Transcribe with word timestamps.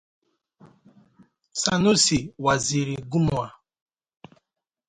Sanusi 1.61 2.19
Waziri 2.45 2.95
Gumau. 3.11 3.45